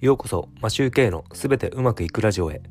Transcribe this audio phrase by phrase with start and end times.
[0.00, 2.62] ようこそマシューケイのすべてうまくいくラジオへ。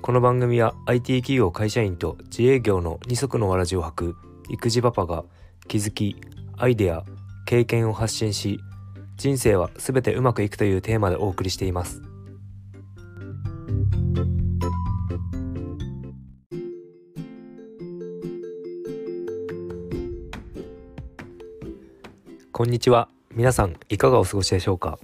[0.00, 4.16] この番組は IT 企業会社員と自営業の二足のわらじを履く
[4.48, 5.24] 育児パパが
[5.66, 6.14] 気づき
[6.56, 7.02] アイデア
[7.46, 8.60] 経験を発信し
[9.16, 12.00] 人生はすべてうまくいくというテーマでお送りしています。
[22.52, 23.08] こんにちは。
[23.34, 25.00] 皆さんいかがお過ごしでしょうか？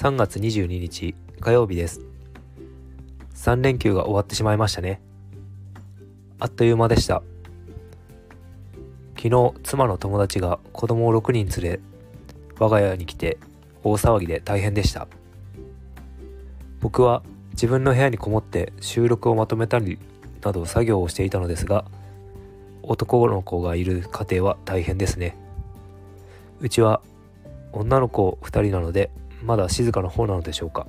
[0.00, 2.00] 3月22日火曜日です。
[3.34, 5.02] 3連休が終わってしまいましたね。
[6.38, 7.22] あっという間でした。
[9.14, 11.80] 昨日妻の友達が子供を6人連れ
[12.58, 13.36] 我が家に来て
[13.84, 15.06] 大騒ぎで大変でした。
[16.80, 19.98] 僕は自分の部屋にこもって収録をまとめたり
[20.40, 21.84] など作業をしていたのですが
[22.82, 25.36] 男の子がいる家庭は大変ですね。
[26.58, 27.02] うちは
[27.74, 29.10] 女の子2人なので
[29.42, 30.86] まだ静かな方なのでしょうか。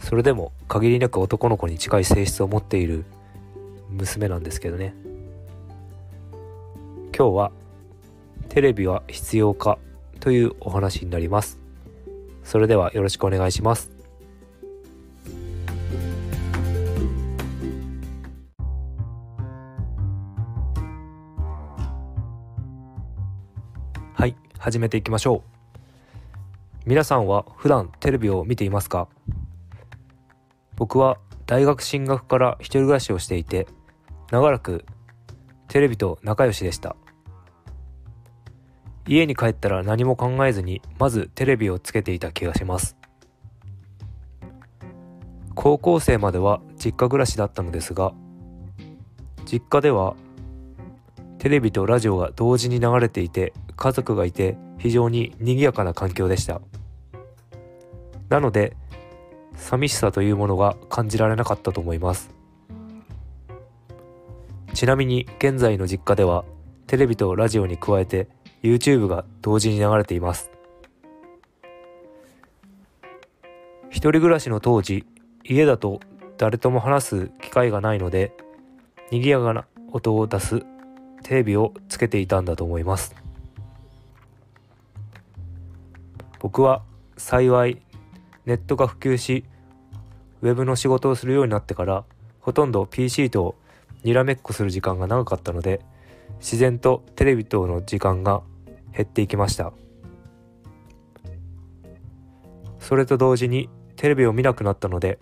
[0.00, 3.04] それでも限りなく男の子に近い性質を持っている
[3.90, 4.94] 娘なんですけどね。
[7.16, 7.52] 今日は
[8.48, 9.78] テレビは必要か
[10.20, 11.58] というお話になります。
[12.44, 13.90] それではよろしくお願いします。
[24.14, 25.57] はい始めていきましょう。
[26.88, 29.08] 皆さんは普段テレビを見ていますか？
[30.74, 33.66] 僕は大学進学から一人暮らしをしていて
[34.30, 34.86] 長らく
[35.68, 36.96] テレビと仲良しでした。
[39.06, 42.96] 家に帰ったら何も考えずにまずテレビをつけていた気がします。
[45.54, 48.14] 高校生までは実家暮らしだったのですが
[49.44, 50.16] 実家では
[51.36, 56.62] テレビとラジオが同時に流れていて家族がいて非常に賑やかな環境でした。
[58.28, 58.76] なので
[59.54, 62.30] 寂しさというものが感じられなかったと思います。
[64.74, 66.44] ちなみに現在の実家では
[66.86, 68.28] テレビとラジオに加えて
[68.62, 70.50] YouTube が同時に流れています。
[73.90, 75.04] 一人暮らしの当時
[75.44, 76.00] 家だと
[76.36, 78.32] 誰とも話す機会がないので
[79.10, 80.62] 賑やかな音を出す
[81.22, 83.14] テレビをつけていたんだと思います。
[86.38, 86.82] 僕は
[87.16, 87.82] 幸い
[88.48, 89.44] ネットが普及し
[90.40, 92.04] ウェブの仕事をするようになってから
[92.40, 93.56] ほとんど PC と
[94.04, 95.82] にらめっこする時間が長かったので
[96.38, 98.40] 自然とテレビとの時間が
[98.96, 99.72] 減っていきました。
[102.78, 105.18] それと同時にテレビを見なくなったので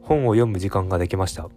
[0.00, 1.50] 本を読む時間ができました。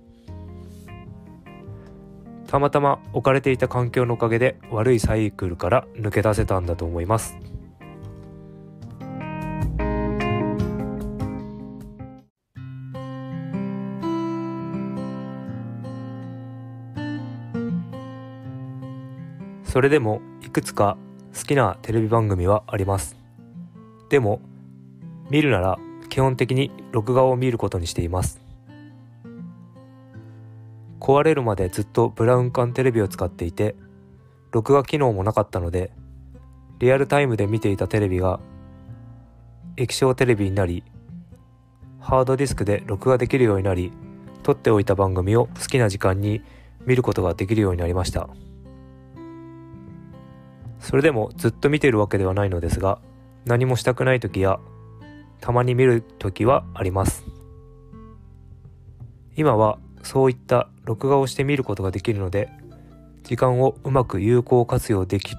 [2.48, 7.38] たまたま置かれていた環境のおかげで悪いサイクルから抜け出せたんだと思います。
[19.76, 20.96] それでもいくつか
[21.38, 23.18] 好きなテレビ番組はあります。
[24.08, 24.40] でも
[25.30, 25.78] 見るなら
[26.08, 28.40] 基本的に録画を見ることにしています。
[31.02, 33.76] 壊れるまでずっとブラウン管テレビを使っていて
[34.54, 35.92] 録画機能もなかったので
[36.80, 38.40] リアルタイムで見ていたテレビが
[39.76, 40.86] 液晶テレビになり
[42.00, 43.92] ハードディスクで録画できるようになり
[44.42, 46.42] 撮っておいた番組を好きな時間に
[46.86, 48.30] 見ることができるようになりました。
[50.86, 53.00] それでもずっと見てるわけではないのですが
[53.44, 54.60] 何もしたくない時や
[55.42, 57.26] たまに見る時はあります。
[59.36, 62.50] 今はそういった録画をして見ることができるので
[63.24, 65.36] 時間をうまく有効活用でき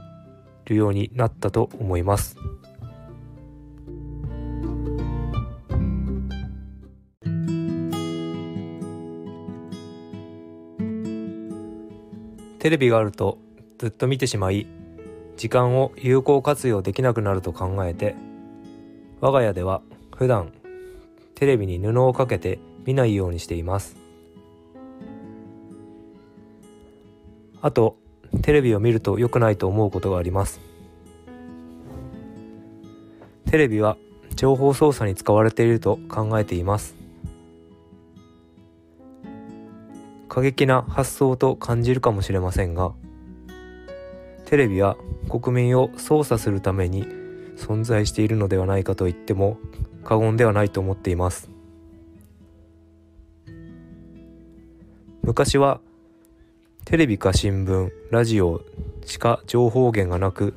[0.64, 2.36] るようになったと思います。
[12.58, 13.38] テレビがあると
[13.78, 14.66] ずっと見てしまい
[15.36, 18.14] 時間を有効活用できなくなると考えて
[19.20, 19.82] 我が家では
[20.16, 20.52] 普段
[21.34, 23.96] テレビに布をかけて見ないようにしています。
[27.60, 27.98] あと
[28.42, 30.60] テレビを見ると良くないと思うことがあります。
[33.50, 33.96] テレビは
[34.34, 36.94] 情報操作に使われていると考えています。
[40.28, 42.92] 過激な発想と感じるかもしれませんが
[44.46, 44.96] テレビは
[45.28, 47.04] 国民を操作するために
[47.56, 49.58] 存在しているのではないかと言っても
[50.04, 51.50] 過言ではないと思っています。
[55.22, 55.80] 昔は
[56.84, 58.62] テレビか新聞ラジオ
[59.04, 60.54] しか情報源がなく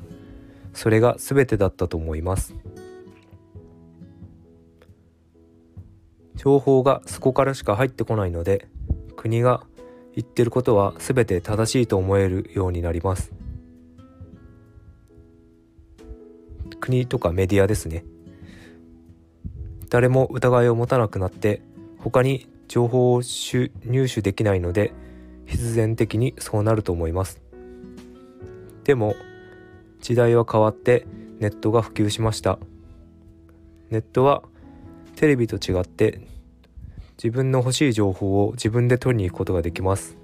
[0.72, 2.54] それが全てだったと思います。
[6.36, 8.68] 情報がそこからしか入ってこないので
[9.16, 9.64] 国が
[10.14, 13.39] 言ってることは全て正しいと思えるようになります。
[16.80, 18.04] 国とかメディアですね。
[19.90, 21.62] 誰も疑いを持たなくなって
[21.98, 24.92] 他に情報を入手できないので
[25.46, 27.40] 必然的にそうなると思います。
[28.84, 29.14] でも
[30.00, 31.06] 時代は変わって
[31.38, 32.58] ネットが普及しました。
[33.90, 34.42] ネットは
[35.16, 36.20] テレビと違って
[37.22, 40.16] 自分の欲しい情報を自分で取りに行くことができます。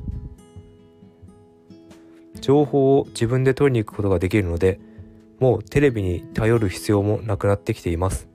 [2.40, 4.78] 情報を自分で取りに行くことができるので
[5.38, 8.28] もうテレビに頼る必要もなくなってきています。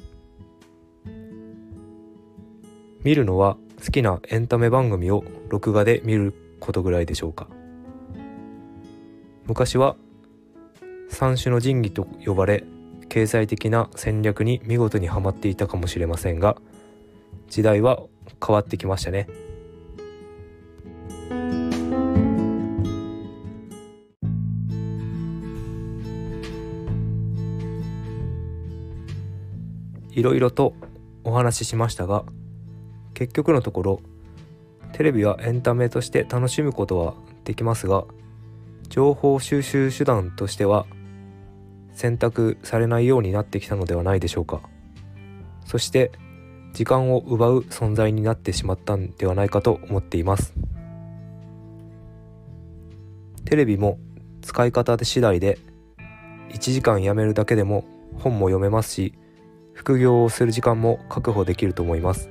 [3.03, 7.47] 見るのは好きなエンタメ番組を録画で見ることぐらいでしょうか。
[9.47, 9.95] 昔は
[11.09, 12.63] 三種の神器と呼ばれ
[13.09, 16.55] 経済的な戦略に見事にはまっていたかもしれませんが
[17.49, 18.03] 時代は
[18.45, 19.27] 変わってきましたね。
[30.11, 30.73] いろいろと
[31.23, 32.23] お話ししましたが
[33.13, 34.01] 結局のところ
[34.93, 38.05] テレビはエンタメとして楽しむことはできますが
[38.89, 40.85] 情報収集手段としては
[41.93, 44.61] 選択されないようになってきたのではないでしょうか。
[45.65, 46.11] そして
[46.73, 50.53] 時間を奪う存在になってしまったんではないかと思っています。
[53.45, 53.97] テレビも
[54.41, 55.57] 使い方次第で
[56.49, 57.85] 1時間やめるだけでも
[58.19, 59.13] 本も読めますし
[59.73, 62.29] 副業をする時間も確保できると思います。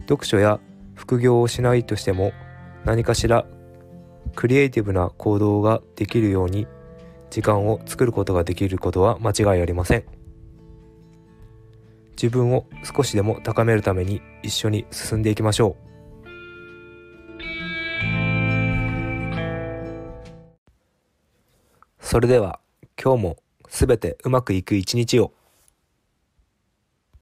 [0.00, 0.60] 読書や
[0.94, 2.32] 副業をしないとしても
[2.84, 3.46] 何かしら
[4.34, 6.66] クリエイティブな行動ができるように
[7.30, 10.04] 時間を作ることができることは間違いありません。
[12.12, 15.86] 自分を少しでも高めるために一緒に進んでいきましょう。
[22.00, 22.60] それでは
[23.02, 23.36] 今日も
[23.76, 25.34] すべてうまくいく一日を。